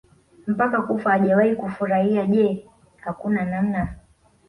mpaka 0.47 0.81
kufa 0.81 1.09
hawajawahi 1.09 1.55
kufurahia 1.55 2.25
Je 2.25 2.65
hakuna 2.97 3.45
namna 3.45 3.95